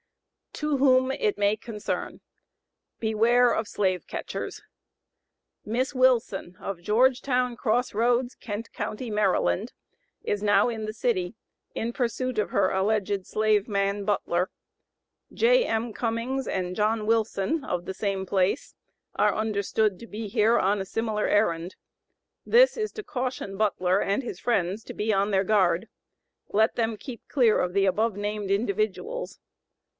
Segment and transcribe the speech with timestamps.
[0.51, 2.21] TO WHOM IT MAY CONCEEN:
[2.99, 4.61] BEWARE OF SLAVE CATCHERS.
[5.63, 9.69] Miss WILSON, of Georgetown Cross Roads, Kent county, Md.,
[10.23, 11.35] is now in the city
[11.73, 14.49] in pursuit of her alleged slave man, BUTLER.
[15.31, 15.93] J.M.
[15.93, 18.75] Cummings and John Wilson, of the same place,
[19.15, 21.75] are understood to be here on a similar errand.
[22.45, 25.87] This is to caution BUTLER and his friends to be on their guard.
[26.49, 29.39] Let them keep clear of the above named individuals.